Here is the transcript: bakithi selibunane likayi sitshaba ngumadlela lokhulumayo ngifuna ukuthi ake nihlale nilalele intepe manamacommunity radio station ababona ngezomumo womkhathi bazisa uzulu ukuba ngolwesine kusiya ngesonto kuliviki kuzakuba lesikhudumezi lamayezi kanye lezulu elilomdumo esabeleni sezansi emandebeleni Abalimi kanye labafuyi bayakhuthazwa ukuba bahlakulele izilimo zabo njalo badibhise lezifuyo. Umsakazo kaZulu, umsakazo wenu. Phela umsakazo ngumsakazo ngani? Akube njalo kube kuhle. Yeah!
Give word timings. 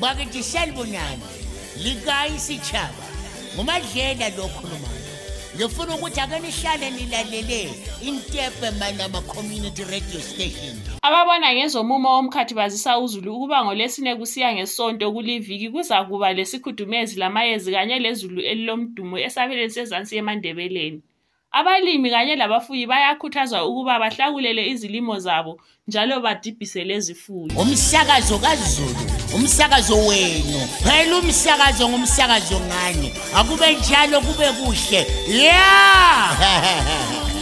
bakithi 0.00 0.42
selibunane 0.42 1.18
likayi 1.84 2.38
sitshaba 2.46 3.04
ngumadlela 3.54 4.26
lokhulumayo 4.38 5.00
ngifuna 5.56 5.92
ukuthi 5.96 6.20
ake 6.24 6.36
nihlale 6.44 6.86
nilalele 6.96 7.60
intepe 8.08 8.68
manamacommunity 8.80 9.82
radio 9.92 10.20
station 10.30 10.74
ababona 11.04 11.48
ngezomumo 11.56 12.08
womkhathi 12.16 12.54
bazisa 12.56 12.98
uzulu 13.04 13.28
ukuba 13.36 13.58
ngolwesine 13.64 14.16
kusiya 14.16 14.48
ngesonto 14.56 15.06
kuliviki 15.14 15.68
kuzakuba 15.68 16.28
lesikhudumezi 16.36 17.14
lamayezi 17.20 17.70
kanye 17.76 17.96
lezulu 18.04 18.38
elilomdumo 18.50 19.14
esabeleni 19.26 19.70
sezansi 19.76 20.12
emandebeleni 20.20 20.98
Abalimi 21.52 22.10
kanye 22.10 22.36
labafuyi 22.36 22.86
bayakhuthazwa 22.86 23.66
ukuba 23.66 23.98
bahlakulele 23.98 24.70
izilimo 24.70 25.18
zabo 25.18 25.58
njalo 25.88 26.20
badibhise 26.20 26.84
lezifuyo. 26.84 27.52
Umsakazo 27.58 28.38
kaZulu, 28.38 29.00
umsakazo 29.34 29.96
wenu. 30.06 30.58
Phela 30.86 31.16
umsakazo 31.18 31.88
ngumsakazo 31.90 32.60
ngani? 32.60 33.10
Akube 33.34 33.72
njalo 33.74 34.20
kube 34.22 34.46
kuhle. 34.62 35.02
Yeah! 35.28 36.59